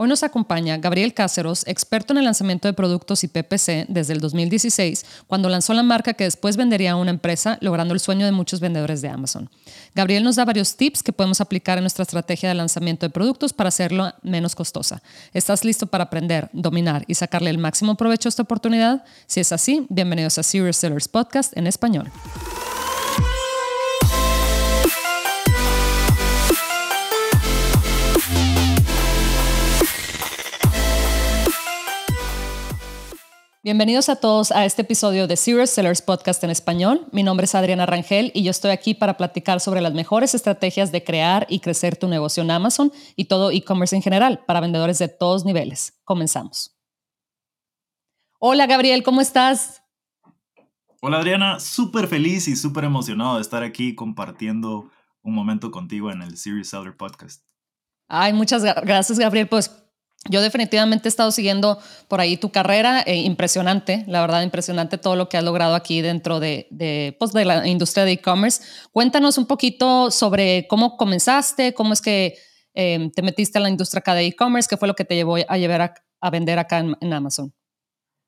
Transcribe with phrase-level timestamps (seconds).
[0.00, 4.20] Hoy nos acompaña Gabriel Cáceros, experto en el lanzamiento de productos y PPC desde el
[4.20, 8.30] 2016, cuando lanzó la marca que después vendería a una empresa, logrando el sueño de
[8.30, 9.50] muchos vendedores de Amazon.
[9.96, 13.52] Gabriel nos da varios tips que podemos aplicar en nuestra estrategia de lanzamiento de productos
[13.52, 15.02] para hacerlo menos costosa.
[15.34, 19.02] ¿Estás listo para aprender, dominar y sacarle el máximo provecho a esta oportunidad?
[19.26, 22.08] Si es así, bienvenidos a Serious Sellers Podcast en español.
[33.68, 37.06] Bienvenidos a todos a este episodio de Serious Sellers Podcast en español.
[37.12, 40.90] Mi nombre es Adriana Rangel y yo estoy aquí para platicar sobre las mejores estrategias
[40.90, 44.98] de crear y crecer tu negocio en Amazon y todo e-commerce en general para vendedores
[44.98, 46.00] de todos niveles.
[46.04, 46.78] Comenzamos.
[48.38, 49.82] Hola Gabriel, ¿cómo estás?
[51.02, 56.22] Hola Adriana, súper feliz y súper emocionado de estar aquí compartiendo un momento contigo en
[56.22, 57.44] el Serious Seller Podcast.
[58.08, 59.46] Ay, muchas gracias Gabriel.
[59.46, 59.70] Pues
[60.28, 61.78] yo definitivamente he estado siguiendo
[62.08, 66.00] por ahí tu carrera, eh, impresionante, la verdad, impresionante todo lo que has logrado aquí
[66.00, 68.62] dentro de, de, pues, de la industria de e-commerce.
[68.92, 72.36] Cuéntanos un poquito sobre cómo comenzaste, cómo es que
[72.74, 75.36] em, te metiste a la industria acá de e-commerce, qué fue lo que te llevó
[75.36, 77.52] a llevar a, vender acá en, Amazon.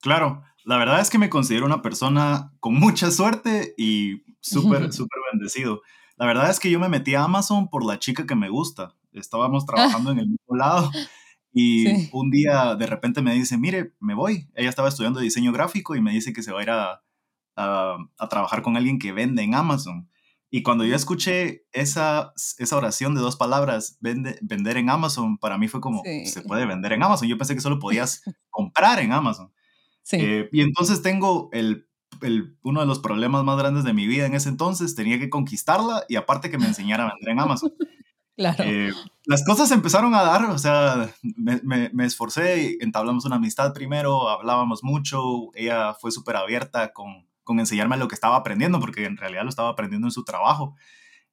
[0.00, 5.18] Claro, la verdad es que me considero una persona con mucha suerte y súper, súper
[5.32, 5.82] bendecido.
[6.16, 8.94] La verdad es que yo me metí a Amazon por la chica que me gusta.
[9.12, 10.90] Estábamos trabajando en el mismo lado
[11.52, 14.48] y un día de repente me dice, mire, me voy.
[14.54, 17.02] Ella estaba estudiando diseño gráfico y me dice que se va a ir a,
[17.56, 20.08] a, trabajar con alguien que vende en Amazon.
[20.52, 25.58] Y cuando yo escuché esa, esa oración de dos palabras, vende, vender en Amazon, para
[25.58, 27.28] mí fue como, se puede vender en Amazon.
[27.28, 29.52] Yo pensé que solo podías comprar en Amazon.
[30.12, 31.86] Eh, y entonces tengo el,
[32.22, 35.30] el, uno de los problemas más grandes de mi vida en ese entonces, tenía que
[35.30, 37.72] conquistarla y aparte que me enseñara a vender en Amazon.
[38.40, 38.64] Claro.
[38.64, 38.90] Eh,
[39.26, 44.30] las cosas empezaron a dar, o sea, me, me, me, esforcé, entablamos una amistad primero,
[44.30, 49.18] hablábamos mucho, ella fue súper abierta con, con enseñarme lo que estaba aprendiendo, porque en
[49.18, 50.74] realidad lo estaba aprendiendo en su trabajo.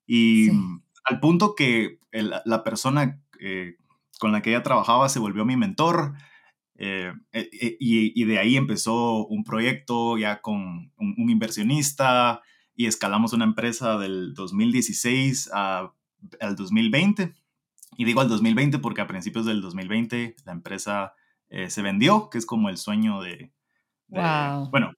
[0.05, 0.49] Y
[1.05, 3.77] al punto que la persona eh,
[4.19, 6.13] con la que ella trabajaba se volvió mi mentor,
[6.75, 7.13] eh,
[7.79, 12.41] y, y, de ahí empezó un proyecto ya con un, un inversionista
[12.75, 15.93] y escalamos una empresa del 2016 a
[16.39, 17.33] al 2020.
[17.97, 21.13] Y digo al 2020 porque a principios del 2020 la empresa
[21.49, 23.51] eh, se vendió, que es como el sueño de...
[24.09, 24.91] Bueno,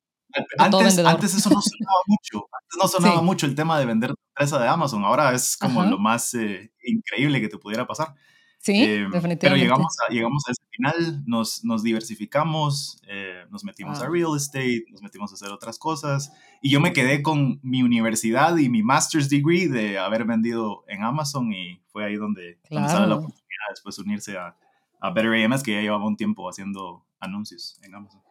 [0.57, 2.47] antes, antes, eso no sonaba mucho.
[2.51, 5.03] Antes no sonaba mucho el tema de vender tu empresa de Amazon.
[5.03, 8.13] Ahora es como lo más eh, increíble que te pudiera pasar.
[8.59, 9.47] Sí, definitivamente.
[9.47, 14.35] Em, pero llegamos a, llegamos a final, nos, nos diversificamos, eh, nos metimos a real
[14.35, 16.31] estate, nos metimos a hacer otras cosas.
[16.61, 21.03] Y yo me quedé con mi universidad y mi master's degree de haber vendido en
[21.03, 24.55] Amazon y fue ahí donde, sale la oportunidad después unirse a,
[25.01, 28.21] a Better AMS, que ya llevaba un tiempo haciendo anuncios en Amazon.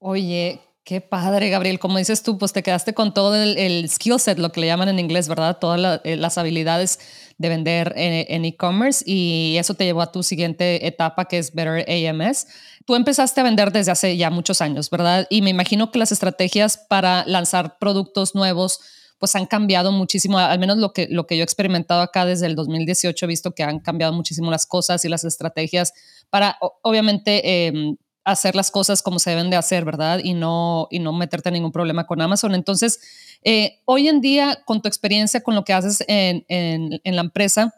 [0.00, 1.78] Oye, Qué padre, Gabriel.
[1.78, 4.88] Como dices tú, pues te quedaste con todo el, skill set, lo que le llaman
[4.88, 5.58] en inglés, ¿verdad?
[5.60, 6.98] Todas eh, las habilidades
[7.38, 11.86] de vender en e-commerce y eso te llevó a tu siguiente etapa que es Better
[11.88, 12.46] AMS.
[12.84, 15.26] Tú empezaste a vender desde hace ya muchos años, ¿verdad?
[15.30, 18.80] Y me imagino que las estrategias para lanzar productos nuevos
[19.18, 22.46] pues han cambiado muchísimo, al menos lo que, lo que yo he experimentado acá desde
[22.46, 25.92] el 2018, he visto que han cambiado muchísimo las cosas y las estrategias
[26.28, 30.20] para, obviamente, em, hacer las cosas como se deben de hacer, ¿verdad?
[30.22, 32.54] Y no, y no meterte en ningún problema con Amazon.
[32.54, 33.00] Entonces,
[33.42, 37.74] eh, hoy en día, con tu experiencia, con lo que haces en, en, la empresa,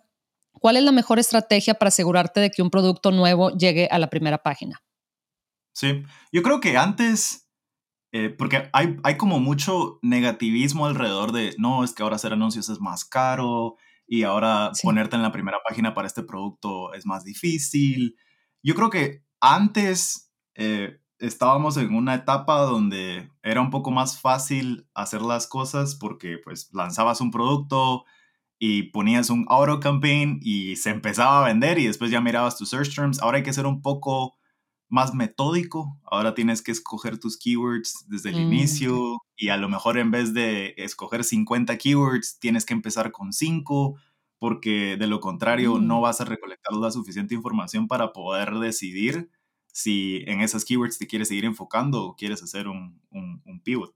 [0.52, 4.10] ¿cuál es la mejor estrategia para asegurarte de que un producto nuevo llegue a la
[4.10, 4.82] primera página?
[5.72, 7.48] Sí, yo creo que antes,
[8.12, 12.68] eh, porque hay, hay como mucho negativismo alrededor de, no, es que ahora hacer anuncios
[12.68, 13.76] es más caro
[14.06, 18.16] y ahora ponerte en la primera página para este producto es más difícil.
[18.62, 20.23] Yo creo que antes
[20.54, 26.38] eh, estábamos en una etapa donde era un poco más fácil hacer las cosas porque
[26.42, 28.04] pues lanzabas un producto
[28.58, 32.70] y ponías un auto campaign y se empezaba a vender y después ya mirabas tus
[32.70, 33.20] search terms.
[33.20, 34.36] Ahora hay que ser un poco
[34.88, 35.98] más metódico.
[36.04, 40.10] Ahora tienes que escoger tus keywords desde el mm, inicio y a lo mejor en
[40.10, 43.96] vez de escoger 50 keywords tienes que empezar con 5
[44.38, 46.02] porque de lo contrario no mm.
[46.02, 49.30] vas a recolectar la suficiente información para poder decidir
[49.74, 53.92] si en esas keywords te quieres seguir enfocando o quieres hacer un, un, pivot.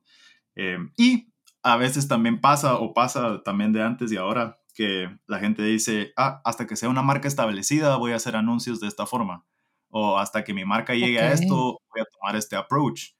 [0.56, 1.32] Em, y
[1.62, 6.12] a veces también pasa o pasa también de antes y ahora que la gente dice,
[6.16, 9.46] ah, hasta que sea una marca establecida voy a hacer anuncios de esta forma.
[9.88, 13.12] O hasta que mi marca llegue a esto voy a tomar este approach.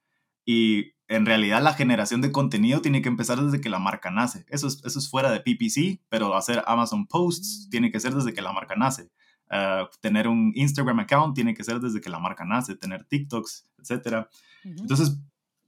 [0.44, 4.44] Y en realidad la generación de contenido tiene que empezar desde que la marca nace.
[4.48, 7.70] Eso es, eso es fuera de PPC, pero hacer Amazon Posts mm.
[7.70, 9.10] tiene que ser desde que la marca nace
[9.50, 13.70] Uh, tener un Instagram account tiene que ser desde que la marca nace, tener TikToks,
[13.78, 14.26] etc.
[14.62, 15.18] Entonces,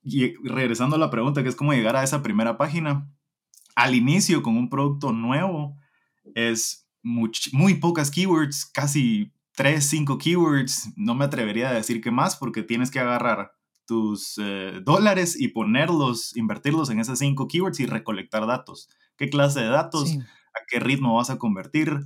[0.02, 3.08] y regresando a la pregunta, que es cómo llegar a esa primera página,
[3.74, 5.76] al inicio con un producto nuevo
[6.34, 12.36] es muy, pocas keywords, casi 3, 5 keywords, no me atrevería a decir que más
[12.36, 13.52] porque tienes que agarrar
[13.86, 18.88] tus eh, dólares y ponerlos, invertirlos en esas 5 keywords y recolectar datos.
[19.16, 20.16] ¿Qué clase de datos?
[20.18, 22.00] ¿A qué ritmo vas a convertir?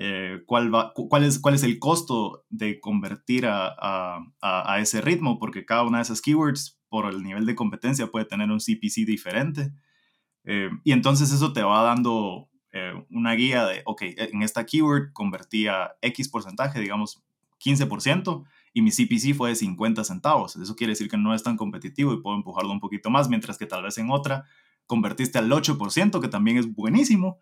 [0.00, 5.00] Eh, ¿cuál, va, cuál, es, ¿Cuál es el costo de convertir a, a, a, ese
[5.00, 5.40] ritmo?
[5.40, 9.04] Porque cada una de esas keywords, por el nivel de competencia, puede tener un CPC
[9.04, 9.72] diferente.
[10.44, 15.12] Eh, y entonces eso te va dando eh, una guía de, ok, en esta keyword
[15.12, 17.20] convertía X porcentaje, digamos
[17.58, 20.54] 15%, y mi CPC fue de 50 centavos.
[20.54, 23.58] Eso quiere decir que no es tan competitivo y puedo empujarlo un poquito más, mientras
[23.58, 24.44] que tal vez en otra
[24.86, 27.40] convertiste al 8%, que también es buenísimo,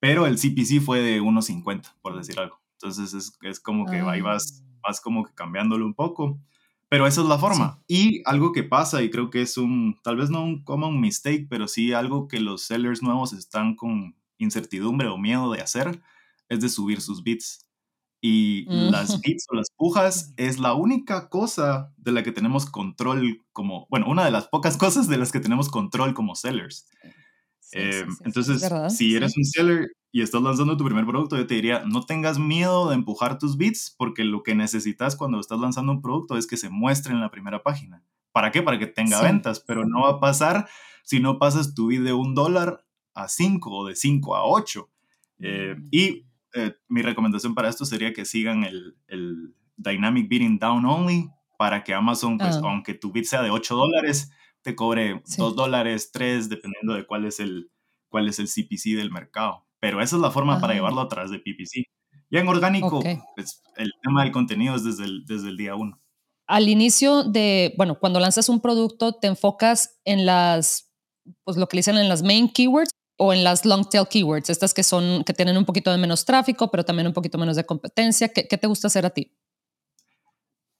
[0.00, 2.60] pero el CPC fue de 1.50, por decir algo.
[2.72, 4.78] Entonces es, es como que ahí vas, ah.
[4.88, 6.38] vas como que cambiándolo un poco.
[6.88, 7.82] Pero esa es la forma.
[7.88, 11.46] Y algo que pasa, y creo que es un, tal vez no un common mistake,
[11.50, 16.00] pero sí algo que los sellers nuevos están con incertidumbre o miedo de hacer,
[16.48, 17.66] es de subir sus bits.
[18.20, 18.90] Y mm.
[18.90, 23.88] las bits o las pujas es la única cosa de la que tenemos control como,
[23.90, 26.88] bueno, una de las pocas cosas de las que tenemos control como sellers.
[27.72, 31.82] Em, entonces, si eres un seller y estás lanzando tu primer producto, yo te diría,
[31.86, 36.02] no tengas miedo de empujar tus bits, porque lo que necesitas cuando estás lanzando un
[36.02, 38.02] producto es que se muestre en la primera página.
[38.32, 38.62] ¿Para qué?
[38.62, 40.68] Para que tenga ventas, pero no va a pasar
[41.02, 42.84] si no pasas tu bid de un dólar
[43.14, 44.90] a cinco o de cinco a ocho.
[45.38, 45.88] Eh, mm.
[45.90, 51.30] y eh, mi recomendación para esto sería que sigan el, el Dynamic Bidding Down Only
[51.58, 52.60] para que Amazon, pues, ah.
[52.64, 54.30] aunque tu bid sea de 8 dólares,
[54.66, 57.70] te cobre 2 dólares, 3, dependiendo de cuál es, el,
[58.08, 59.64] cuál es el CPC del mercado.
[59.78, 61.84] Pero esa es la forma para llevarlo a través de PPC.
[62.32, 63.00] Ya en orgánico,
[63.36, 66.02] pues, el tema del contenido es desde el, desde el día uno.
[66.48, 70.92] Al inicio de, bueno, cuando lanzas un producto, te enfocas en las,
[71.44, 74.74] pues lo que dicen en las main keywords o en las long tail keywords, estas
[74.74, 77.64] que son, que tienen un poquito de menos tráfico, pero también un poquito menos de
[77.64, 78.32] competencia.
[78.32, 79.32] ¿Qué, qué te gusta hacer a ti?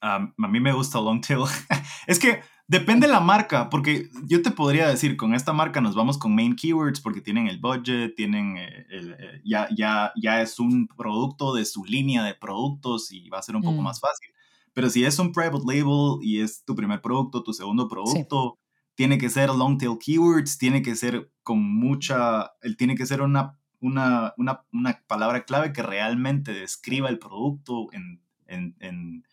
[0.01, 0.19] a
[0.49, 1.45] mí me gusta long tail.
[2.07, 5.95] es que Depende de la marca, porque yo te podría decir, con esta marca nos
[5.95, 10.59] vamos con main keywords porque tienen el budget, tienen eh, eh, ya, ya, ya es
[10.59, 13.85] un producto de su línea de productos y va a ser un poco mm.
[13.85, 14.31] más fácil.
[14.73, 18.59] Pero si es un private label y es tu primer producto, tu segundo producto,
[18.97, 23.57] tiene que ser long tail keywords, tiene que ser con mucha, tiene que ser una,
[23.81, 29.25] una, una, una palabra clave que realmente describa el producto en, en, en,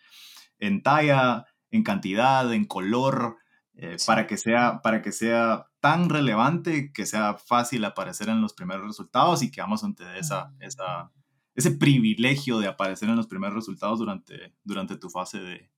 [0.59, 3.37] en talla, en cantidad, en color,
[3.75, 8.53] eh, para, que sea, para que sea tan relevante que sea fácil aparecer en los
[8.53, 11.11] primeros resultados y que Amazon te dé esa, esa,
[11.55, 15.71] ese privilegio de aparecer en los primeros resultados durante, durante tu fase de,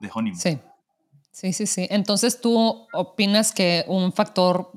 [0.00, 0.40] de honeymoon.
[0.40, 0.58] Sí,
[1.30, 1.86] sí, sí, sí.
[1.90, 4.72] Entonces tú opinas que un factor,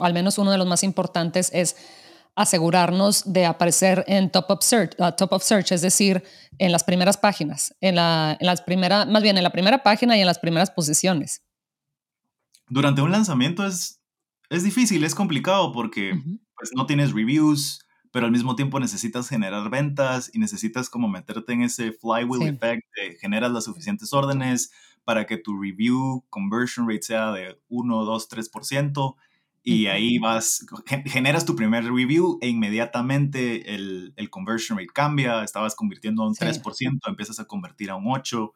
[0.00, 1.76] al menos uno de los más importantes, es
[2.34, 6.22] asegurarnos de aparecer en top of search, uh, top of search es decir,
[6.58, 10.16] en las primeras páginas, en, la, en las primeras, más bien en la primera página
[10.16, 11.42] y en las primeras posiciones.
[12.68, 14.00] Durante un lanzamiento es,
[14.48, 16.18] es difícil, es complicado porque
[16.56, 21.52] pues, no tienes reviews, pero al mismo tiempo necesitas generar ventas y necesitas como meterte
[21.52, 24.72] en ese flywheel effect de generas las suficientes órdenes
[25.04, 29.16] para que tu review conversion rate sea de 1, 2, 3%
[29.64, 30.66] y ahí vas,
[31.06, 36.34] generas tu primer review e inmediatamente el, el conversion rate cambia, estabas convirtiendo a un
[36.34, 38.52] 3%, empiezas a convertir a un 8%.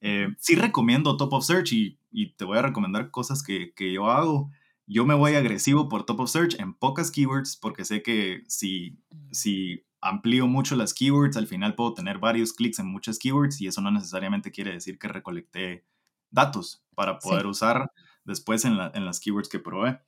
[0.00, 3.92] Eh, sí recomiendo Top of Search y, y, te voy a recomendar cosas que, que,
[3.92, 4.50] yo hago.
[4.86, 8.98] Yo me voy agresivo por Top of Search en pocas keywords porque sé que si,
[9.10, 9.32] mm.
[9.32, 13.66] si amplío mucho las keywords, al final puedo tener varios clics en muchas keywords y
[13.66, 15.84] eso no necesariamente quiere decir que recolecté
[16.30, 17.90] datos para poder usar
[18.24, 20.00] después en, la, en, las keywords que probé.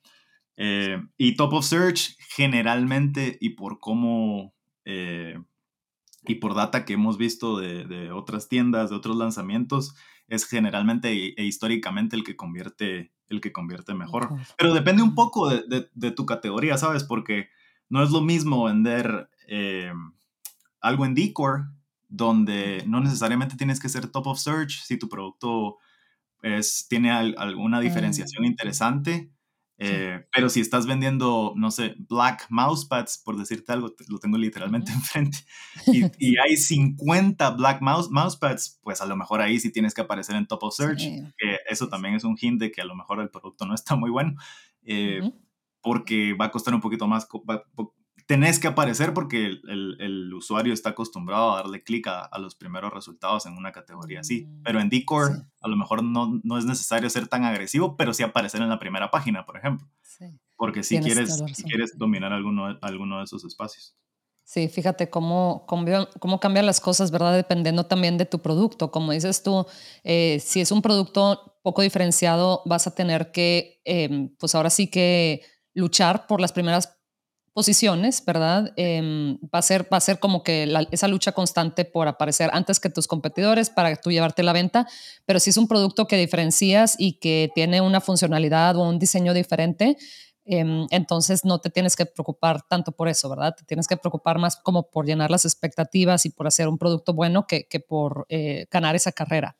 [0.57, 4.53] Eh, y Top of Search generalmente y por cómo
[4.85, 5.37] eh,
[6.23, 9.95] y por data que hemos visto de, otras tiendas, de otros lanzamientos,
[10.27, 14.29] es generalmente e, históricamente el que convierte, el que convierte mejor.
[14.57, 17.03] Pero depende un poco de, tu categoría, ¿sabes?
[17.03, 17.49] Porque
[17.89, 19.91] no es lo mismo vender eh,
[20.79, 21.65] algo en Decor,
[22.07, 25.77] donde no necesariamente tienes que ser top of search si tu producto
[26.43, 29.31] es, tiene alguna diferenciación interesante
[29.83, 34.91] eh, pero si estás vendiendo, no sé, black mousepads, por decirte algo, lo tengo literalmente
[34.91, 35.39] enfrente,
[36.19, 40.35] y, hay 50 black mouse, mousepads, pues a lo mejor ahí sí tienes que aparecer
[40.35, 41.01] en top of search,
[41.35, 43.95] que eso también es un hint de que a lo mejor el producto no está
[43.95, 44.35] muy bueno,
[44.83, 45.31] eh,
[45.81, 47.27] porque va a costar un poquito más,
[48.31, 52.55] tenés que aparecer porque el, el, usuario está acostumbrado a darle clic a, a, los
[52.55, 54.45] primeros resultados en una categoría así.
[54.45, 58.13] Mm, pero en Decor a lo mejor no, no, es necesario ser tan agresivo, pero
[58.13, 59.85] sí aparecer en la primera página, por ejemplo.
[60.55, 63.97] Porque si quieres, si quieres dominar alguno, alguno de esos espacios.
[64.45, 67.35] Sí, fíjate cómo, cómo, cambian las cosas, ¿verdad?
[67.35, 68.91] Dependiendo también de tu producto.
[68.91, 69.65] Como dices tú,
[70.05, 74.89] eh, si es un producto poco diferenciado, vas a tener que, em, pues ahora sí
[74.89, 75.41] que
[75.73, 77.00] luchar por las primeras
[77.53, 78.71] posiciones, ¿verdad?
[78.77, 82.79] Em, va, a ser, va a ser como que esa lucha constante por aparecer antes
[82.79, 84.87] que tus competidores para tú llevarte la venta,
[85.25, 89.33] pero si es un producto que diferencias y que tiene una funcionalidad o un diseño
[89.33, 89.97] diferente,
[90.45, 93.53] em, entonces no te tienes que preocupar tanto por eso, ¿verdad?
[93.57, 97.13] Te tienes que preocupar más como por llenar las expectativas y por hacer un producto
[97.13, 99.57] bueno que, que por eh, ganar esa carrera.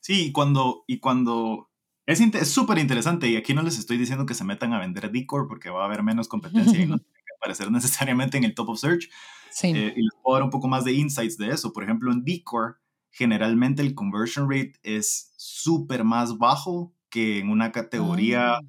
[0.00, 1.70] Sí, y cuando, y cuando
[2.06, 5.48] es súper interesante y aquí no les estoy diciendo que se metan a vender Decor
[5.48, 8.70] porque va a haber menos competencia y no tiene que aparecer necesariamente en el top
[8.70, 9.08] of search.
[9.50, 9.68] Sí.
[9.68, 11.72] Eh, y les puedo dar un poco más de insights de eso.
[11.72, 12.80] Por ejemplo, en Decor,
[13.10, 18.60] generalmente el conversion rate es súper más bajo que en una categoría ah.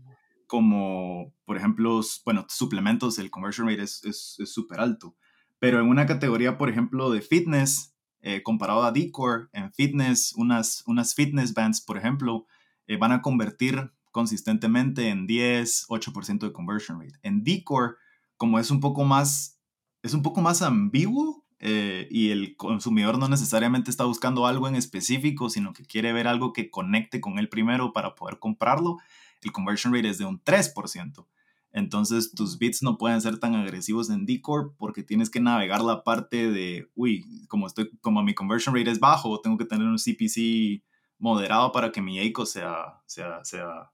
[0.47, 5.15] como, por ejemplo, bueno, suplementos, el conversion rate es súper alto.
[5.59, 10.83] Pero en una categoría, por ejemplo, de fitness, eh, comparado a Decor, en fitness, unas,
[10.85, 12.45] unas fitness bands, por ejemplo,
[12.87, 17.19] eh, van a convertir consistentemente en 10, 8% de conversion rate.
[17.21, 17.97] En Decor,
[18.37, 19.59] como es un poco más,
[20.03, 24.75] es un poco más ambiguo eh, y el consumidor no necesariamente está buscando algo en
[24.75, 28.97] específico, sino que quiere ver algo que conecte con él primero para poder comprarlo,
[29.41, 31.25] el conversion rate es de un 3%.
[31.71, 36.03] Entonces tus bits no pueden ser tan agresivos en Decor porque tienes que navegar la
[36.03, 39.97] parte de, uy, como, estoy, como mi conversion rate es bajo, tengo que tener un
[39.97, 40.83] CPC
[41.17, 43.91] moderado para que mi ACO sea, sea, sea,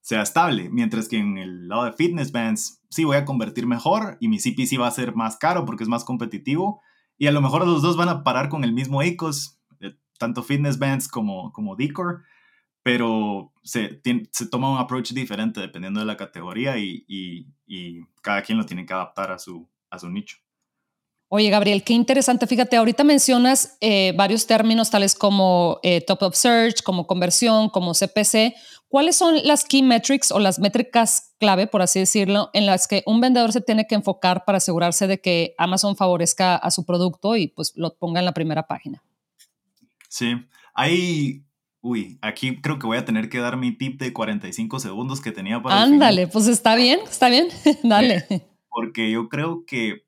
[0.00, 0.68] sea estable.
[0.70, 4.38] Mientras que en el lado de fitness bands, sí voy a convertir mejor y mi
[4.38, 6.82] CPC va a ser más caro porque es más competitivo.
[7.18, 10.42] Y a lo mejor los dos van a parar con el mismo ACOS, eh, tanto
[10.42, 12.22] fitness bands como, como Decor,
[12.82, 14.00] pero se,
[14.32, 18.66] se toma un approach diferente dependiendo de la categoría y, y, y cada quien lo
[18.66, 20.38] tiene que adaptar a su, a su nicho.
[21.34, 22.46] Oye, Gabriel, qué interesante.
[22.46, 27.94] Fíjate, ahorita mencionas eh, varios términos tales como eh, top of search, como conversión, como
[27.94, 28.52] CPC.
[28.86, 33.02] ¿Cuáles son las key metrics o las métricas clave, por así decirlo, en las que
[33.06, 37.34] un vendedor se tiene que enfocar para asegurarse de que Amazon favorezca a su producto
[37.34, 39.02] y pues lo ponga en la primera página?
[40.10, 40.34] Sí,
[40.74, 41.44] hay
[41.80, 45.32] Uy, aquí creo que voy a tener que dar mi tip de 45 segundos que
[45.32, 45.80] tenía para...
[45.80, 47.48] Ándale, pues está bien, está bien,
[47.82, 48.26] dale.
[48.68, 50.04] Porque yo creo que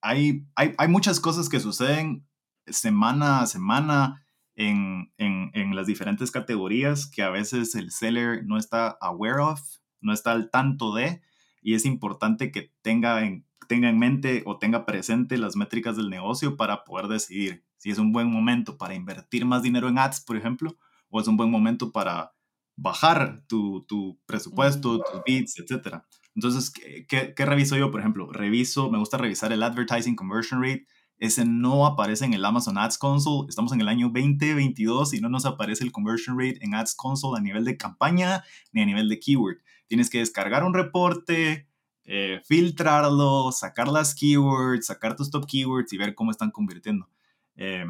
[0.00, 2.26] hay, hay, hay, muchas cosas que suceden
[2.66, 8.58] semana a semana en, en, en, las diferentes categorías que a veces el seller no
[8.58, 9.60] está aware of,
[10.00, 11.22] no está al tanto de,
[11.62, 16.10] y es importante que tenga en, tenga en mente o tenga presente las métricas del
[16.10, 20.20] negocio para poder decidir si es un buen momento para invertir más dinero en ads,
[20.20, 20.76] por ejemplo,
[21.10, 22.32] o es un buen momento para
[22.76, 26.04] bajar tu, tu presupuesto, tus bits, etcétera.
[26.38, 26.70] Entonces,
[27.08, 27.90] ¿qué, ¿qué, reviso yo?
[27.90, 30.86] Por ejemplo, reviso, me gusta revisar el Advertising Conversion Rate.
[31.18, 33.48] Ese no aparece en el Amazon Ads Console.
[33.48, 37.36] Estamos en el año 2022 y no nos aparece el conversion rate en Ads Console
[37.36, 39.56] a nivel de campaña ni a nivel de keyword.
[39.88, 41.66] Tienes que descargar un reporte,
[42.04, 47.08] eh, filtrarlo, sacar las keywords, sacar tus top keywords y ver cómo están convirtiendo.
[47.56, 47.84] Eh,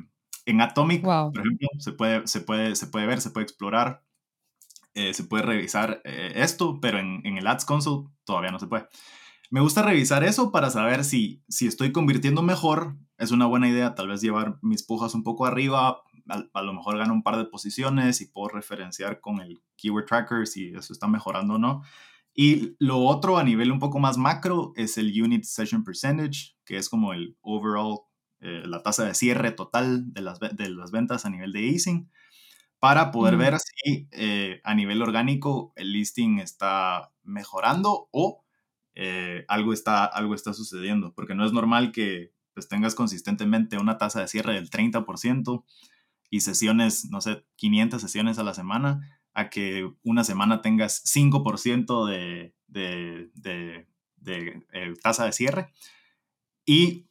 [0.47, 4.08] en Atomic, por ejemplo, se puede, se, puede, se puede ver, se puede explorar
[4.99, 8.89] eh, se puede revisar eh, esto, pero en, el Ads Console todavía no se puede.
[9.49, 12.97] Me gusta revisar eso para saber si, si estoy convirtiendo mejor.
[13.17, 16.03] Es una buena idea tal vez llevar mis pujas un poco arriba.
[16.53, 20.49] A, lo mejor gano un par de posiciones y puedo referenciar con el Keyword Tracker
[20.49, 21.83] si eso está mejorando o no.
[22.35, 26.77] Y lo otro a nivel un poco más macro es el Unit Session Percentage, que
[26.77, 28.01] es como el overall,
[28.41, 32.11] eh, la tasa de cierre total de las, de las ventas a nivel de easing
[32.81, 38.45] para poder ver si eh, a nivel orgánico el listing está mejorando o
[38.95, 43.99] eh, algo, está, algo está sucediendo, porque no es normal que pues, tengas consistentemente una
[43.99, 45.65] tasa de cierre del 30%
[46.31, 52.07] y sesiones, no sé, 500 sesiones a la semana, a que una semana tengas 5%
[52.07, 55.73] de, de, de, de eh, tasa de cierre
[56.69, 57.07] y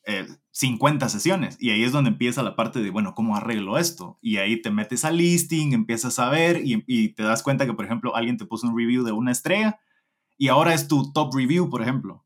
[0.51, 1.57] 50 eh, sesiones.
[1.59, 4.19] Y ahí es donde empieza la parte de, bueno, ¿cómo arreglo esto?
[4.21, 7.83] Y ahí te metes al listing, empiezas a ver y, te das cuenta que, por
[7.83, 9.79] ejemplo, alguien te puso un review de una estrella
[10.37, 12.23] y ahora es tu top review, por ejemplo.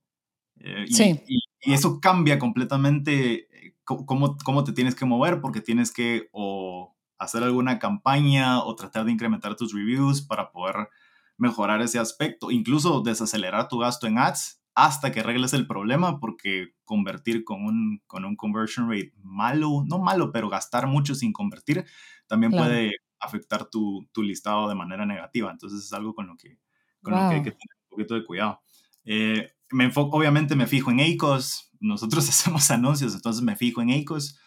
[0.58, 1.22] Eh, y, sí.
[1.26, 6.98] y, eso cambia completamente eh, cómo, cómo te tienes que mover porque tienes que o
[7.18, 10.90] hacer alguna campaña o tratar de incrementar tus reviews para poder
[11.38, 16.70] mejorar ese aspecto, incluso desacelerar tu gasto en ads hasta que arregles el problema, porque
[16.86, 21.86] convertir con un, con un conversion rate malo, no malo, pero gastar mucho sin convertir,
[22.28, 25.52] también puede afectar tu, tu, listado de manera negativa.
[25.52, 26.58] Entonces es algo con lo que,
[27.02, 28.62] con lo que hay que tener un poquito de cuidado.
[29.04, 33.92] Eh, me enfoco, obviamente me fijo en ACOS, nosotros hacemos anuncios, entonces me fijo en
[33.92, 34.40] ACOS,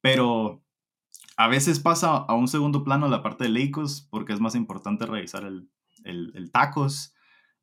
[0.00, 0.62] pero
[1.36, 5.04] a veces pasa a un segundo plano la parte de ACOS porque es más importante
[5.04, 5.68] revisar el,
[6.04, 7.12] el, el tacos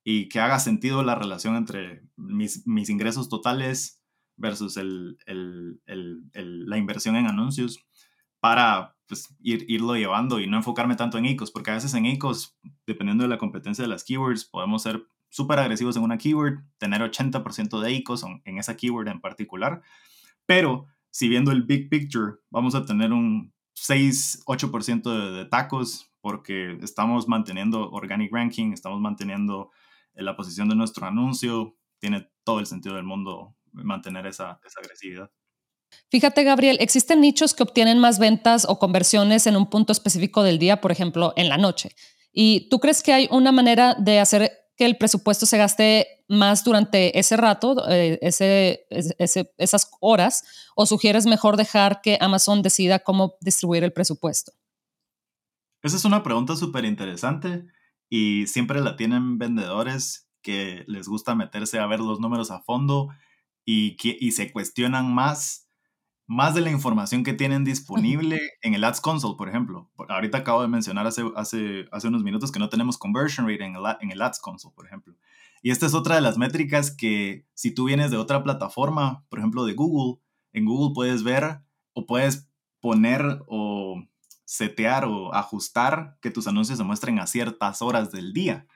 [0.04, 4.02] y que haga sentido la relación entre mis, mis ingresos totales
[4.36, 5.18] versus el,
[5.86, 7.86] la inversión en anuncios
[8.40, 12.06] para pues, ir, irlo llevando y no enfocarme tanto en ICOs, porque a veces en
[12.06, 16.60] ICOs, dependiendo de la competencia de las keywords, podemos ser súper agresivos en una keyword,
[16.78, 19.82] tener 80% de ICOs en esa keyword en particular,
[20.46, 26.78] pero si viendo el big picture, vamos a tener un 6-8% de, de tacos porque
[26.82, 29.72] estamos manteniendo organic ranking, estamos manteniendo
[30.16, 34.80] eh, la posición de nuestro anuncio, tiene todo el sentido del mundo mantener esa, esa
[34.80, 35.32] agresividad.
[36.10, 40.60] Fíjate, Gabriel, existen nichos que obtienen más ventas o conversiones en un punto específico del
[40.60, 41.96] día, por ejemplo, en la noche.
[42.32, 46.64] ¿Y tú crees que hay una manera de hacer que el presupuesto se gaste más
[46.64, 50.44] durante ese rato, eh, ese, ese, esas horas,
[50.76, 54.52] o sugieres mejor dejar que Amazon decida cómo distribuir el presupuesto?
[55.84, 57.66] Esa es una pregunta súper interesante
[58.16, 63.10] y siempre la tienen vendedores que les gusta meterse a ver los números a fondo
[63.66, 65.68] y, y se cuestionan más,
[66.28, 69.90] más de la información que tienen disponible en el Ads Console, por ejemplo.
[70.10, 73.78] Ahorita acabo de mencionar hace, hace, hace unos minutos que no tenemos conversion rate en
[73.78, 75.16] el, en el Ads Console, por ejemplo.
[75.64, 79.40] Y esta es otra de las métricas que si tú vienes de otra plataforma, por
[79.40, 81.62] ejemplo de Google, en Google puedes ver
[81.94, 82.48] o puedes
[82.80, 84.04] poner o
[84.46, 88.68] setear o ajustar que tus anuncios se muestren a ciertas horas del día.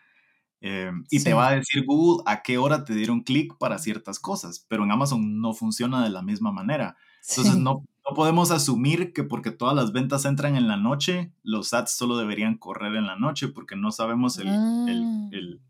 [0.59, 4.19] Eh, y te va a decir Google a qué hora te dieron clic para ciertas
[4.19, 6.97] cosas, pero en Amazon no funciona de la misma manera.
[7.29, 11.73] Entonces no, no, podemos asumir que porque todas las ventas entran en la noche, los
[11.73, 15.61] ads solo deberían correr en la noche porque no sabemos el, el, ah, el,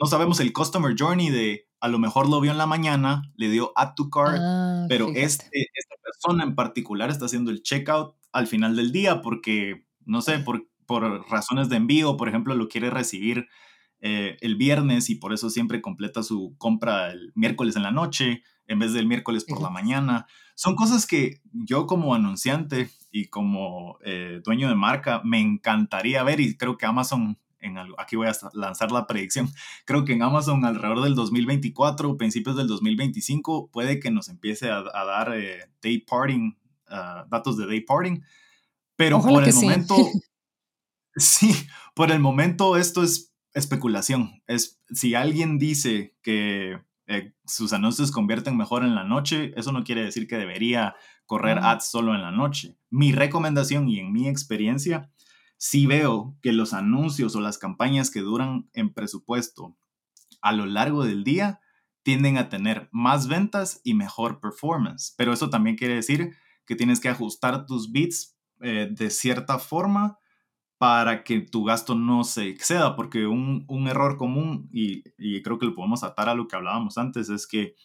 [0.00, 3.50] no sabemos el customer journey de a lo mejor lo vio en la mañana, le
[3.50, 8.16] dio add to cart, ah, pero este, esta persona en particular está haciendo el checkout
[8.32, 12.68] al final del día porque, no sé, por, por razones de envío, por ejemplo, lo
[12.68, 13.48] quiere recibir
[14.00, 18.42] eh, el viernes y por eso siempre completa su compra el miércoles en la noche
[18.66, 20.26] en vez del miércoles por la mañana.
[20.56, 26.40] Son cosas que yo como anunciante y como eh, dueño de marca me encantaría ver
[26.40, 29.48] y creo que Amazon, en aquí voy a lanzar la predicción,
[29.84, 34.82] creo que en Amazon alrededor del 2024 principios del 2025 puede que nos empiece a,
[34.82, 36.54] dar eh, day parting
[36.92, 38.20] Ah, datos de day parting.
[38.96, 39.96] Pero por el momento,
[41.16, 41.54] sí.
[41.94, 44.42] por el momento esto es especulación.
[44.46, 49.84] Es, si alguien dice que eh, sus anuncios convierten mejor en la noche, eso no
[49.84, 50.94] quiere decir que debería
[51.26, 52.76] correr ads solo en la noche.
[52.90, 55.10] Mi recomendación y en mi experiencia,
[55.56, 59.76] si veo que los anuncios o las campañas que duran en presupuesto
[60.42, 61.60] a lo largo del día
[62.02, 65.14] tienden a tener más ventas y mejor performance.
[65.16, 70.18] Pero eso también quiere decir que tienes que ajustar tus bits eh, de cierta forma
[70.78, 75.02] para que tu gasto no se exceda, porque un, error común, y,
[75.42, 77.76] creo que lo podemos atar a lo que hablábamos antes, es que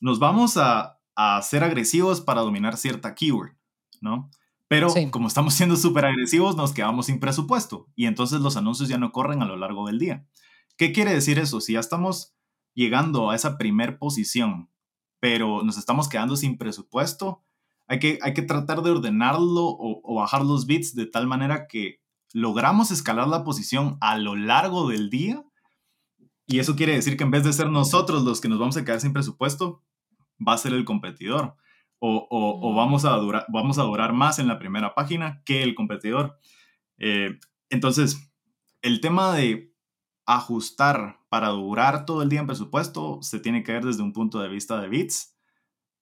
[0.00, 0.98] nos vamos a,
[1.42, 3.52] ser agresivos para dominar cierta keyword,
[4.00, 4.28] ¿no?
[4.66, 8.98] Pero como estamos siendo súper agresivos, nos quedamos sin presupuesto y entonces los anuncios ya
[8.98, 10.26] no corren a lo largo del día.
[10.76, 11.60] ¿Qué quiere decir eso?
[11.60, 12.34] Si ya estamos
[12.74, 14.68] llegando a esa primer posición,
[15.20, 17.44] pero nos estamos quedando sin presupuesto,
[17.92, 22.00] hay que, hay que tratar de ordenarlo o, bajar los bits de tal manera que
[22.32, 25.44] logramos escalar la posición a lo largo del día.
[26.46, 28.84] Y eso quiere decir que en vez de ser nosotros los que nos vamos a
[28.86, 29.82] quedar sin presupuesto,
[30.40, 31.54] va a ser el competidor.
[31.98, 35.74] O, o, vamos, a durar, vamos a durar más en la primera página que el
[35.74, 36.38] competidor.
[36.96, 38.32] Eh, entonces,
[38.80, 39.74] el tema de
[40.24, 44.40] ajustar para durar todo el día en presupuesto se tiene que ver desde un punto
[44.40, 45.36] de vista de bits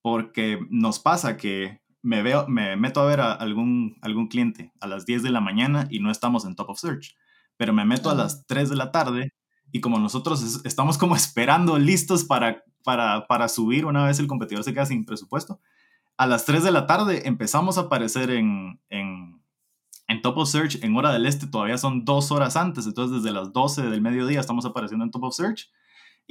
[0.03, 4.86] porque nos pasa que me, veo, me meto a ver a algún, algún cliente a
[4.86, 7.16] las 10 de la mañana y no estamos en top of search,
[7.56, 9.34] pero me meto a las 3 de la tarde
[9.72, 14.64] y como nosotros estamos como esperando listos para, para, para subir una vez el competidor
[14.64, 15.60] se queda sin presupuesto,
[16.16, 19.42] a las 3 de la tarde empezamos a aparecer en, en,
[20.08, 23.34] en Top of Search en hora del este, todavía son dos horas antes, entonces desde
[23.34, 25.70] las 12 del mediodía estamos apareciendo en Top of Search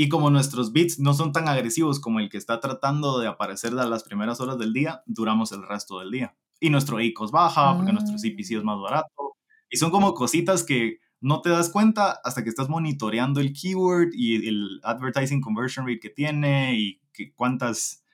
[0.02, 3.78] y como nuestros bits no son tan agresivos como el que está tratando de aparecer
[3.78, 6.38] a las primeras horas del día, duramos el resto del día.
[6.62, 9.36] Y nuestro ICOS baja porque nuestro CPC es más barato.
[9.70, 14.12] Y son como cositas que no te das cuenta hasta que estás monitoreando el keyword
[14.14, 18.06] y el advertising conversion rate que tiene y que cuántas,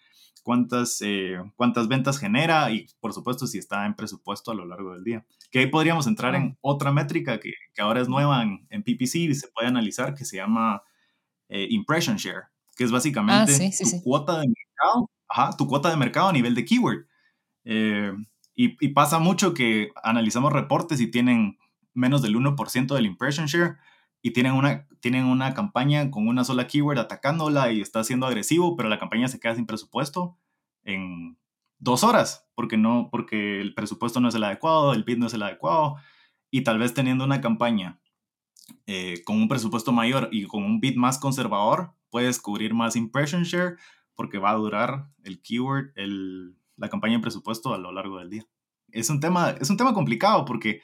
[0.42, 4.94] cuántas, eh, cuántas ventas genera y por supuesto si está en presupuesto a lo largo
[4.94, 5.24] del día.
[5.52, 9.18] Que ahí podríamos entrar en otra métrica que, que ahora es nueva en, en, PPC
[9.18, 10.82] y se puede analizar que se llama
[11.50, 15.98] eh, impression share, que es básicamente ah, tu cuota de mercado, ajá, tu cuota de
[15.98, 17.06] mercado a nivel de keyword.
[17.64, 18.14] Eh,
[18.56, 21.58] y, y, pasa mucho que analizamos reportes y tienen
[21.94, 23.78] menos del 1% del impression share
[24.22, 28.76] y tienen una, tienen una campaña con una sola keyword atacándola y está siendo agresivo,
[28.76, 30.38] pero la campaña se queda sin presupuesto
[30.84, 31.38] en
[31.78, 35.34] dos horas, porque, no, porque el presupuesto no es el adecuado, el bid no es
[35.34, 35.98] el adecuado,
[36.50, 38.00] y tal vez teniendo una campaña
[38.88, 43.44] eh, con un presupuesto mayor y con un bid más conservador, puedes cubrir más impression
[43.44, 43.78] share
[44.16, 48.30] porque va a durar el keyword, el, la campaña en presupuesto a lo largo del
[48.30, 48.46] día.
[48.92, 50.82] Es un tema, es un tema complicado porque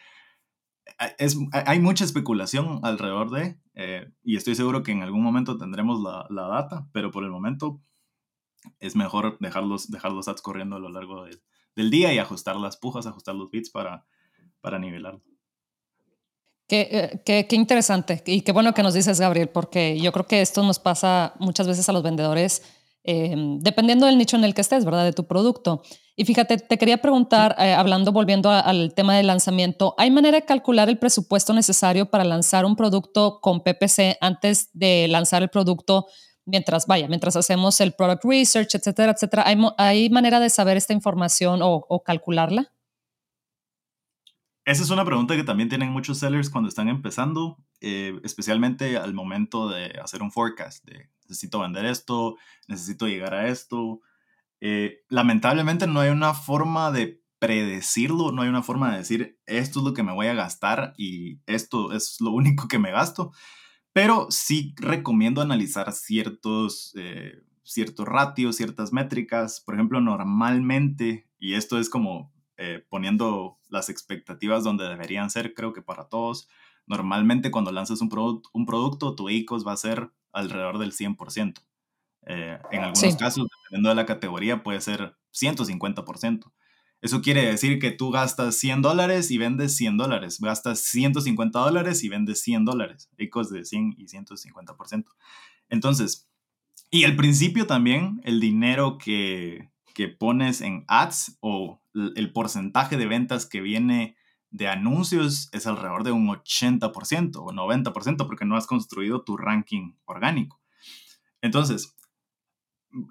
[1.18, 6.02] es, hay mucha especulación alrededor de, eh, y estoy seguro que en algún momento tendremos
[6.02, 7.82] la, la, data, pero por el momento
[8.80, 11.26] es mejor dejarlos, dejar los ads corriendo a lo largo
[11.76, 14.06] del día y ajustar las pujas, ajustar los bits para,
[14.60, 15.24] para nivelarlo.
[16.72, 16.88] Qué,
[17.28, 20.64] eh, qué, interesante y qué bueno que nos dices, Gabriel, porque yo creo que esto
[20.64, 22.64] nos pasa muchas veces a los vendedores,
[23.04, 25.04] eh, dependiendo del nicho en el que estés, ¿verdad?
[25.04, 25.84] De tu producto.
[26.16, 30.46] Y fíjate, te quería preguntar, eh, hablando, volviendo al tema del lanzamiento, ¿hay manera de
[30.46, 36.06] calcular el presupuesto necesario para lanzar un producto con PPC antes de lanzar el producto?
[36.46, 40.94] Mientras, vaya, mientras hacemos el product research, etcétera, etcétera, ¿hay, hay manera de saber esta
[40.94, 42.72] información o calcularla?
[44.64, 49.14] Esa es una pregunta que también tienen muchos sellers cuando están empezando, eh, especialmente al
[49.14, 50.88] momento de hacer un forecast,
[51.28, 54.02] necesito vender esto, necesito llegar a esto,
[54.60, 59.80] eh, lamentablemente no hay una forma de predecirlo, no hay una forma de decir esto
[59.80, 63.32] es lo que me voy a gastar y esto es lo único que me gasto,
[63.94, 69.60] pero sí recomiendo analizar ciertos, eh, ciertos ratios, ciertas métricas.
[69.60, 72.32] Por ejemplo, normalmente, y esto es como
[72.64, 76.48] eh, poniendo las expectativas donde deberían ser, creo que para todos,
[76.86, 81.56] normalmente cuando lanzas un, un producto, tu ICOS va a ser alrededor del 100%.
[82.28, 86.52] Eh, en algunos casos, dependiendo de la categoría, puede ser 150%.
[87.02, 90.38] Eso quiere decir que tú gastas 100 dólares y vendes 100 dólares.
[90.40, 93.10] Gastas 150 dólares y vendes 100 dólares.
[93.18, 95.06] Ecos de 100 y 150%.
[95.68, 96.30] Entonces,
[96.92, 103.06] y al principio también, el dinero que, que pones en ads o el porcentaje de
[103.06, 104.16] ventas que viene
[104.50, 109.94] de anuncios es alrededor de un 80% o 90% porque no has construido tu ranking
[110.06, 110.62] orgánico.
[111.42, 111.96] Entonces,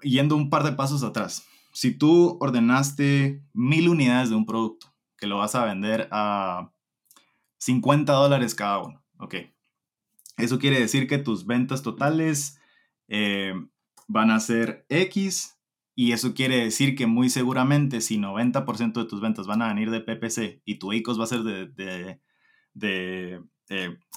[0.03, 5.27] yendo un par de pasos atrás, si tú ordenaste mil unidades de un producto que
[5.27, 6.71] lo vas a vender a
[7.57, 9.35] 50 dólares cada uno, ok.
[10.37, 12.59] Eso quiere decir que tus ventas totales
[13.07, 13.53] eh,
[14.07, 15.57] van a ser X
[15.95, 19.91] y eso quiere decir que muy seguramente si 90% de tus ventas van a venir
[19.91, 22.19] de PPC y tu ICOS va a ser de, de,
[22.73, 23.41] de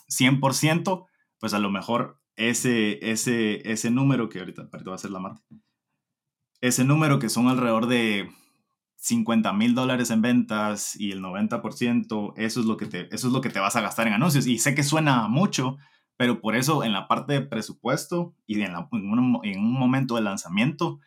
[0.08, 5.10] 100%, eh, pues a lo mejor ese, ese, ese número que ahorita, va a ser
[5.10, 5.42] la mate,
[6.60, 8.30] ese número que son alrededor de
[8.96, 13.32] 50 mil dólares en ventas y el 90%, eso es, lo que te, eso es
[13.34, 14.46] lo que te vas a gastar en anuncios.
[14.46, 15.76] Y sé que suena mucho,
[16.16, 21.00] pero por eso en la parte de presupuesto y en, un, momento de lanzamiento,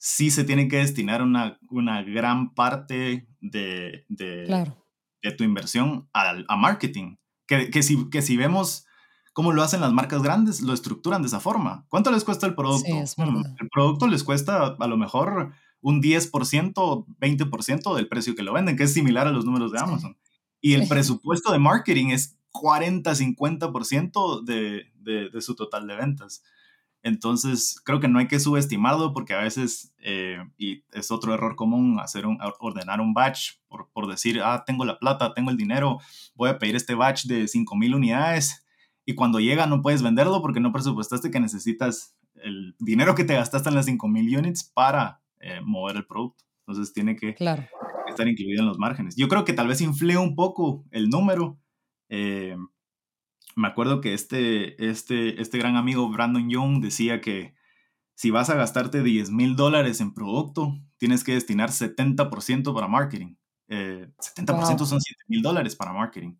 [0.00, 4.72] sí se tiene que destinar una, una gran parte de, de,
[5.22, 7.16] de tu inversión a, a marketing.
[7.46, 8.86] Que, que, si, que si vemos
[9.32, 10.60] ¿Cómo lo hacen las marcas grandes?
[10.60, 11.86] Lo estructuran de esa forma.
[11.88, 12.92] ¿Cuánto les cuesta el producto?
[12.92, 18.52] Mm, el producto les cuesta a lo mejor un 10%, 20% del precio que lo
[18.52, 20.18] venden, que es similar a los números de Amazon.
[20.60, 26.42] Y el presupuesto de marketing es 40, 50% de, de, de, su total de ventas.
[27.02, 31.56] Entonces, creo que no hay que subestimarlo porque a veces, eh, y es otro error
[31.56, 35.56] común, hacer un, ordenar un batch por, por, decir, ah, tengo la plata, tengo el
[35.56, 35.98] dinero,
[36.34, 38.64] voy a pedir este batch de 5,000 unidades
[39.06, 43.34] y cuando llega no puedes venderlo porque no presupuestaste que necesitas el dinero que te
[43.34, 46.44] gastaste en las 5000 units para eh, mover el producto.
[46.66, 49.16] Entonces tiene que estar incluido en los márgenes.
[49.16, 51.58] Yo creo que tal vez inflé un poco el número.
[52.08, 52.56] Eh,
[53.56, 57.54] me acuerdo que este, este, este gran amigo Brandon Young decía que
[58.14, 63.36] si vas a gastarte 10 mil dólares en producto, tienes que destinar 70% para marketing.
[63.68, 66.34] 70% eh, son 7 mil dólares para marketing.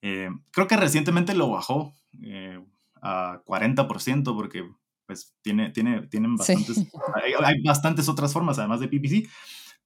[0.00, 2.60] Eh, creo que recientemente lo bajó eh,
[3.02, 4.64] a 40% porque
[5.06, 6.76] pues tiene, tiene, tienen bastantes,
[7.44, 9.28] hay, bastantes otras formas además de PPC,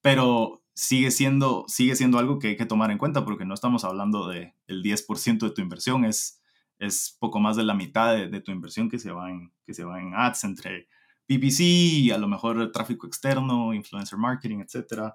[0.01, 3.85] pero sigue siendo, sigue siendo algo que hay que tomar en cuenta porque no estamos
[3.85, 6.42] hablando del 10% de tu inversión, es
[6.85, 9.85] es poco más de la mitad de, tu inversión que se, va en, que se
[9.85, 10.87] va en ads entre
[11.27, 15.13] PPC, a lo mejor tráfico externo, influencer marketing, etc.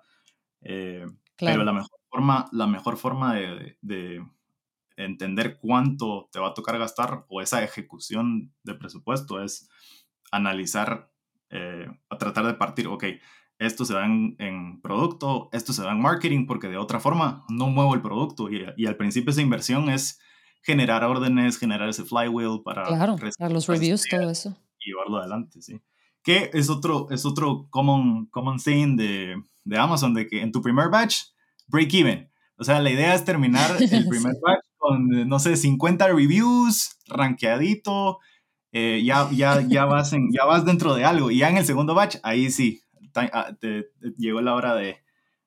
[0.62, 1.04] Eh,
[1.36, 4.24] pero la mejor forma, la mejor forma de,
[4.96, 9.68] entender cuánto te va a tocar gastar o esa ejecución de presupuesto es
[10.32, 11.12] analizar,
[11.50, 13.04] eh, a tratar de partir, ok,
[13.60, 17.68] esto se da en, producto, esto se da en marketing, porque de otra forma no
[17.68, 18.50] muevo el producto.
[18.50, 20.20] Y, y al principio esa inversión es
[20.62, 24.56] generar órdenes, generar ese flywheel para, claro, para los reviews, todo eso.
[24.80, 25.80] Y llevarlo adelante, sí.
[26.22, 30.60] Que es otro, es otro common, common saying de, de Amazon, de que en tu
[30.60, 31.24] primer batch,
[31.66, 32.30] break even.
[32.56, 38.18] O sea, la idea es terminar el primer batch con, no sé, 50 reviews, rankeadito,
[38.72, 41.30] eh, ya, ya, ya, vas en, ya vas dentro de algo.
[41.30, 42.82] Y ya en el segundo batch, ahí sí,
[43.32, 43.56] Ah,
[44.16, 44.98] llegó la hora de,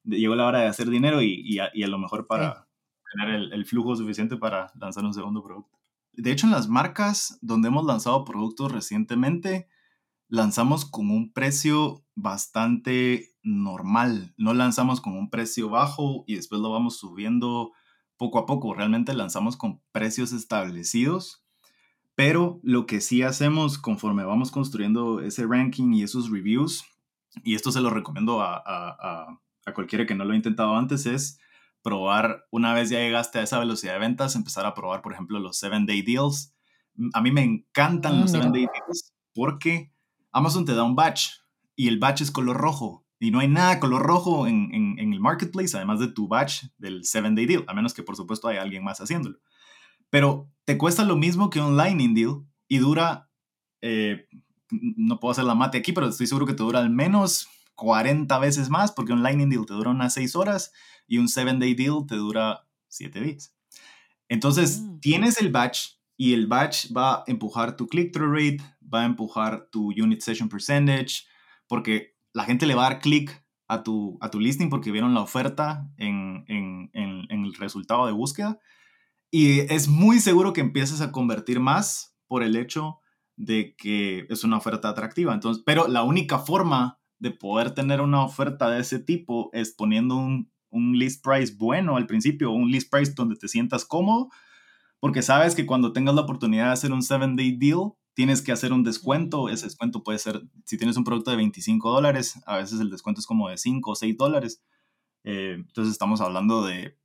[0.04, 2.68] llegó la hora de hacer dinero y, a, lo mejor para
[3.12, 5.80] tener el, flujo suficiente para lanzar un segundo producto.
[6.14, 9.68] De hecho, en las marcas donde hemos lanzado productos recientemente,
[10.28, 14.34] lanzamos con un precio bastante normal.
[14.38, 17.72] No lanzamos con un precio bajo y después lo vamos subiendo
[18.18, 18.74] poco a poco.
[18.74, 21.44] Realmente lanzamos con precios establecidos.
[22.16, 26.84] Pero lo que sí hacemos conforme vamos construyendo ese ranking y esos reviews
[27.44, 31.06] y esto se lo recomiendo a, a, a, cualquiera que no lo ha intentado antes,
[31.06, 31.40] es
[31.82, 35.40] probar, una vez ya llegaste a esa velocidad de ventas, empezar a probar, por ejemplo,
[35.40, 36.54] los 7-day deals.
[37.14, 39.94] A mí me encantan los 7-day ah, deals porque
[40.32, 41.30] Amazon te da un batch
[41.76, 45.14] y el batch es color rojo y no hay nada color rojo en, en, en
[45.14, 48.62] el marketplace, además de tu batch del 7-day deal, a menos que por supuesto haya
[48.62, 49.40] alguien más haciéndolo.
[50.10, 53.30] Pero te cuesta lo mismo que un lightning deal y dura
[53.82, 54.28] eh,
[54.72, 58.38] no puedo hacer la mate aquí, pero estoy seguro que te dura al menos 40
[58.40, 60.72] veces más, porque un Lightning Deal te dura unas 6 horas
[61.08, 63.56] y un 7-Day Deal te dura 7 días.
[64.30, 65.00] Entonces, mm.
[65.00, 69.68] tienes el batch y el batch va a empujar tu click-through rate, va a empujar
[69.72, 71.26] tu unit session percentage,
[71.68, 75.14] porque la gente le va a dar clic a tu, a tu listing porque vieron
[75.14, 78.60] la oferta en, en, en, en el resultado de búsqueda.
[79.32, 83.00] Y es muy seguro que empieces a convertir más por el hecho
[83.38, 85.34] de que es una oferta atractiva.
[85.34, 90.18] Entonces, pero la única forma de poder tener una oferta de ese tipo es poniendo
[90.18, 94.30] un, un list price bueno al principio, un list price donde te sientas cómodo,
[95.00, 98.74] porque sabes que cuando tengas la oportunidad de hacer un 7-day deal, tienes que hacer
[98.74, 99.50] un descuento.
[99.50, 103.22] Ese descuento puede ser, si tienes un producto de 25 dólares, a veces el descuento
[103.22, 104.64] es como de 5 o 6 dólares.
[105.24, 106.98] Eh, entonces estamos hablando de...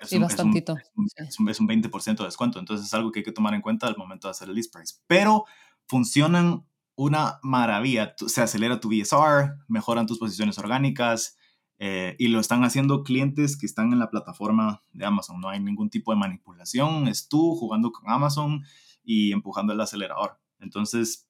[0.00, 0.76] Es un, bastantito.
[1.16, 2.58] Es un, es un 20% de descuento.
[2.58, 4.74] Entonces es algo que hay que tomar en cuenta al momento de hacer el list
[4.74, 4.96] price.
[5.06, 5.44] Pero
[5.86, 8.14] funcionan una maravilla.
[8.16, 11.36] Se acelera tu VSR, mejoran tus posiciones orgánicas
[11.78, 15.40] eh, y lo están haciendo clientes que están en la plataforma de Amazon.
[15.40, 17.08] No hay ningún tipo de manipulación.
[17.08, 18.64] Es tú jugando con Amazon
[19.02, 20.38] y empujando el acelerador.
[20.60, 21.28] Entonces,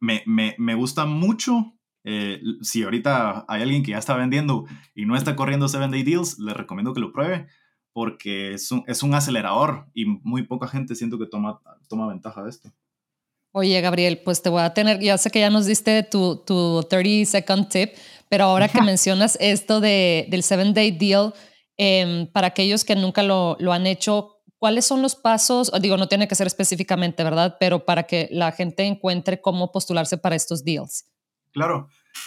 [0.00, 1.74] me, me, me gusta mucho.
[2.04, 6.02] Eh, si ahorita hay alguien que ya está vendiendo y no está corriendo 7 Day
[6.02, 7.48] Deals, le recomiendo que lo pruebe
[7.94, 12.42] porque es un, es un acelerador y muy poca gente siento que toma, toma ventaja
[12.42, 12.72] de esto.
[13.56, 16.84] Oye, Gabriel, pues te voy a tener, ya sé que ya nos diste tu, tu
[16.90, 17.92] 30 second tip,
[18.28, 21.32] pero ahora que mencionas esto de, del 7 day deal,
[21.76, 25.70] em, para aquellos que nunca lo, lo, han hecho, ¿cuáles son los pasos?
[25.80, 27.56] Digo, no tiene que ser específicamente, ¿verdad?
[27.60, 31.04] Pero para que la gente encuentre cómo postularse para estos deals.
[31.52, 31.86] Claro.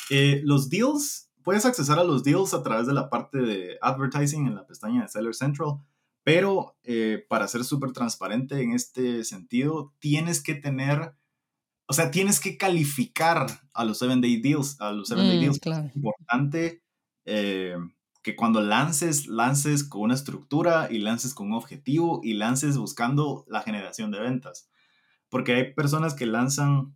[0.09, 4.47] Eh, los deals, puedes accesar a los deals a través de la parte de advertising
[4.47, 5.79] en la pestaña de Seller Central.
[6.27, 11.13] Pero eh, para ser súper transparente en este sentido, tienes que tener,
[11.85, 14.75] o sea, tienes que calificar a los 7-day deals.
[14.81, 16.83] A los 7-day mm, deals es importante
[17.23, 17.77] eh,
[18.23, 23.45] que cuando lances, lances con una estructura y lances con un objetivo y lances buscando
[23.47, 24.69] la generación de ventas.
[25.29, 26.93] Porque hay personas que lanzan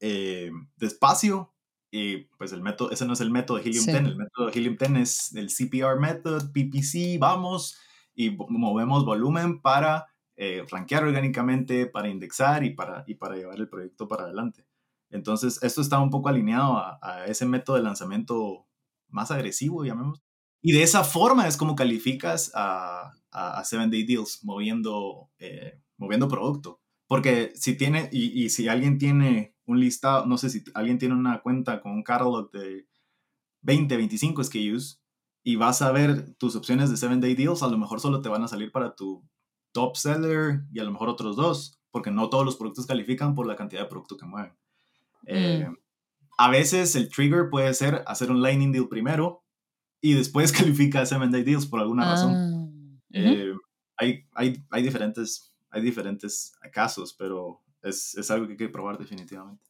[0.00, 1.54] eh, despacio
[1.92, 4.58] y pues el método, ese no es el método de Helium 10, el método de
[4.58, 7.76] Helium 10 es el CPR method, PPC, vamos,
[8.20, 10.06] y movemos volumen para
[10.36, 14.66] eh, rankear orgánicamente, para indexar y para, y para llevar el proyecto para adelante.
[15.08, 18.66] Entonces, esto está un poco alineado a, ese método de lanzamiento
[19.08, 20.22] más agresivo, llamemos.
[20.62, 26.28] Y de esa forma es como calificas a, a, Seven Day Deals, moviendo, eh, moviendo
[26.28, 26.80] producto.
[27.06, 31.14] Porque si tiene, y, y, si alguien tiene un listado, no sé si alguien tiene
[31.14, 32.86] una cuenta con un catalog de
[33.62, 34.99] 20, 25 SKUs,
[35.42, 38.28] y vas a ver tus opciones de 7 Day Deals, a lo mejor solo te
[38.28, 39.24] van a salir para tu
[39.72, 43.46] top seller y a lo mejor otros dos, porque no todos los productos califican por
[43.46, 44.52] la cantidad de producto que mueven.
[45.26, 45.76] Eh, mm.
[46.38, 49.44] a veces el trigger puede ser hacer un Lightning Deal primero
[50.00, 52.34] y después califica 7 Day Deals por alguna razón.
[52.34, 53.54] Ah, eh,
[53.96, 58.98] hay, hay, hay, diferentes hay diferentes casos, pero es, es algo que hay que probar
[58.98, 59.69] definitivamente.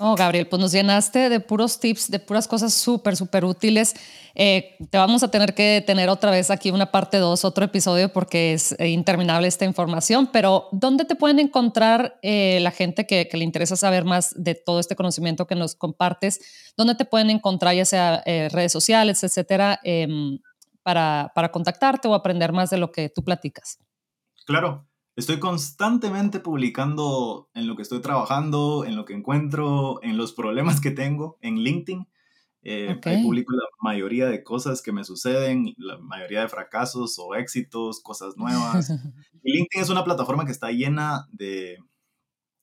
[0.00, 3.94] Oh, Gabriel, pues nos llenaste de puros tips, de puras cosas súper, súper útiles.
[4.34, 8.12] Eh, te vamos a tener que tener otra vez aquí una parte 2, otro episodio,
[8.12, 13.28] porque es eh, interminable esta información, pero ¿dónde te pueden encontrar eh, la gente que,
[13.32, 16.40] le interesa saber más de todo este conocimiento que nos compartes?
[16.76, 20.38] ¿Dónde te pueden encontrar, ya sea redes sociales, etcétera, em,
[20.82, 23.78] para, para contactarte o aprender más de lo que tú platicas?
[24.46, 24.87] Claro,
[25.18, 30.80] Estoy constantemente publicando en lo que estoy trabajando, en lo que encuentro, en los problemas
[30.80, 32.06] que tengo en LinkedIn.
[32.62, 37.34] Eh, Ahí publico la mayoría de cosas que me suceden, la mayoría de fracasos o
[37.34, 38.90] éxitos, cosas nuevas.
[39.42, 41.78] y LinkedIn es una plataforma que está llena de,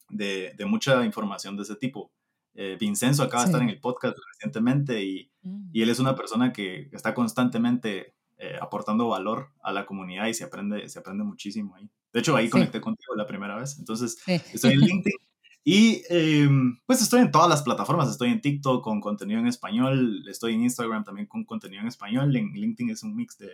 [0.08, 2.14] de, mucha información de ese tipo.
[2.54, 5.72] Eh, Vincenzo acaba de estar en el podcast recientemente y, mm.
[5.74, 10.34] y, él es una persona que está constantemente eh, aportando valor a la comunidad y
[10.34, 11.90] se aprende, se aprende muchísimo ahí.
[12.16, 13.78] De hecho, ahí conecté contigo la primera vez.
[13.78, 15.18] Entonces, estoy en LinkedIn.
[15.66, 20.24] Y em, pues estoy en todas las plataformas, estoy en TikTok con contenido en español,
[20.30, 23.50] estoy en Instagram también con contenido en español, en LinkedIn es un mix de,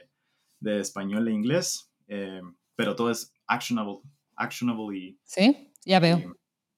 [0.60, 4.02] de español e inglés, em, pero todo es actionable,
[4.36, 5.20] actionable y...
[5.24, 6.22] Sí, ya veo.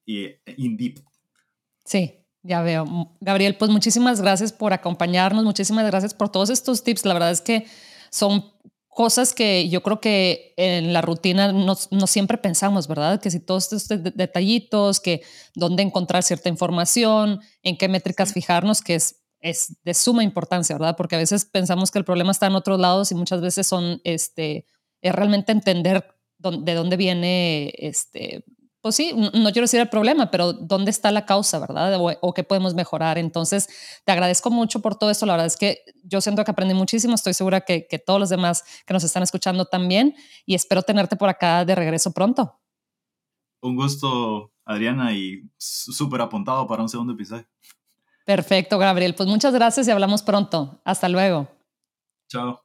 [0.05, 0.99] Y, y in deep.
[1.83, 3.13] Sí, ya veo.
[3.19, 7.41] Gabriel, pues muchísimas gracias por acompañarnos, muchísimas gracias por todos estos tips, la verdad es
[7.41, 7.65] que
[8.09, 8.53] son
[8.93, 13.19] cosas que yo creo que en la rutina no, siempre pensamos, ¿verdad?
[13.21, 15.21] Que si todos estos detallitos, que
[15.56, 20.95] dónde encontrar cierta información, en qué métricas fijarnos, que es, es de suma importancia, ¿verdad?
[20.95, 24.01] Porque a veces pensamos que el problema está en otros lados y muchas veces son,
[24.03, 24.65] este,
[25.01, 26.06] es realmente entender
[26.38, 28.43] de dónde viene, este,
[28.83, 31.97] pues sí, no quiero decir el problema, pero ¿dónde está la causa, verdad?
[31.99, 33.17] O, qué podemos mejorar.
[33.17, 33.69] Entonces,
[34.03, 35.25] te agradezco mucho por todo esto.
[35.25, 37.15] La verdad es que yo siento que aprendí muchísimo.
[37.15, 40.15] Estoy segura que, que todos los demás que nos están escuchando también.
[40.45, 42.59] Y espero tenerte por acá de regreso pronto.
[43.61, 47.47] Un gusto, Adriana, y súper apuntado para un segundo episodio.
[48.25, 49.15] Perfecto, Gabriel.
[49.15, 50.81] Pues muchas gracias y hablamos pronto.
[50.83, 51.47] Hasta luego.
[52.27, 52.59] Chao.